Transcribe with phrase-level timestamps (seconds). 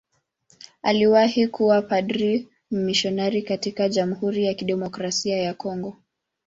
[0.81, 5.97] Aliwahi kuwa padri mmisionari katika Jamhuri ya Kidemokrasia ya Kongo.